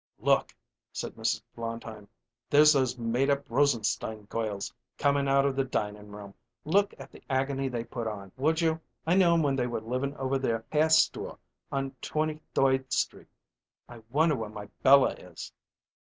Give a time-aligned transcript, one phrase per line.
[0.17, 0.55] "Look!"
[0.91, 1.43] said Mrs.
[1.55, 2.07] Blondheim.
[2.49, 6.33] "There's those made up Rosenstein goils comin' out of the dinin' room.
[6.65, 8.79] Look at the agony they put on, would you!
[9.05, 11.37] I knew 'em when they were livin' over their hair store
[11.71, 13.27] on Twenty thoid Street.
[13.87, 15.53] I wonder where my Bella is!"